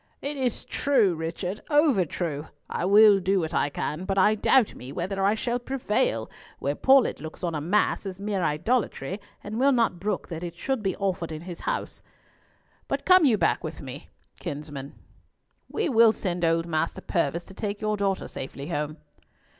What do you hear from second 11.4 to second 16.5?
his house. But come you back with me, kinsman. We will send